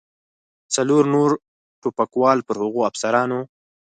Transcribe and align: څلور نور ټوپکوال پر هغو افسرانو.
څلور 0.75 1.03
نور 1.13 1.29
ټوپکوال 1.81 2.37
پر 2.47 2.55
هغو 2.63 2.81
افسرانو. 2.89 3.39